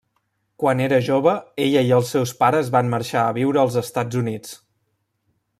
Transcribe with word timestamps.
Quan 0.61 0.79
era 0.85 0.97
jove, 1.07 1.33
ella 1.67 1.83
i 1.89 1.93
els 1.99 2.15
seus 2.15 2.33
pares 2.41 2.73
van 2.79 2.91
marxar 2.97 3.27
a 3.27 3.37
viure 3.39 3.65
als 3.67 3.81
Estats 3.87 4.23
Units. 4.27 4.61